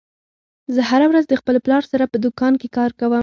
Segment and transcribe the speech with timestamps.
[0.73, 3.11] زه هره ورځ د خپل پلار سره په دوکان کې کار کوم